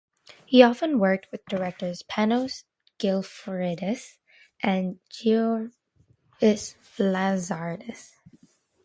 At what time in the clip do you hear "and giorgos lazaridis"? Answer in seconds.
4.59-8.09